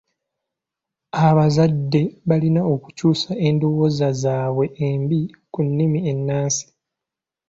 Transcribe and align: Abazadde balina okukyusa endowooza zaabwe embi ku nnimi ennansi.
Abazadde 1.25 2.01
balina 2.29 2.61
okukyusa 2.73 3.31
endowooza 3.47 4.07
zaabwe 4.21 4.65
embi 4.89 5.19
ku 5.51 5.59
nnimi 5.67 5.99
ennansi. 6.11 6.65